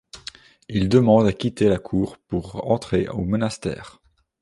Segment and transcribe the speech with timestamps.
[0.67, 4.01] Il demande à quitter la cour pour entrer au monastère.